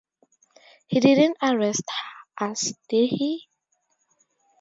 He 0.87 0.99
didn't 0.99 1.37
arrest 1.43 1.83
us, 2.39 2.73
did 2.89 3.09
he? 3.11 3.47